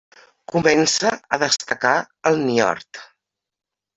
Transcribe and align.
Comença 0.53 1.11
a 1.35 1.39
destacar 1.43 1.93
al 2.31 2.41
Niort. 2.47 3.03